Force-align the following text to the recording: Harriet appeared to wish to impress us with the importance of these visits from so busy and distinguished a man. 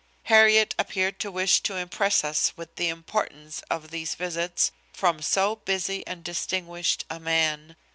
Harriet 0.23 0.73
appeared 0.79 1.19
to 1.19 1.29
wish 1.31 1.61
to 1.61 1.75
impress 1.75 2.23
us 2.23 2.53
with 2.57 2.75
the 2.75 2.87
importance 2.89 3.61
of 3.69 3.91
these 3.91 4.15
visits 4.15 4.71
from 4.91 5.21
so 5.21 5.57
busy 5.57 6.03
and 6.07 6.23
distinguished 6.23 7.05
a 7.11 7.19
man. 7.19 7.75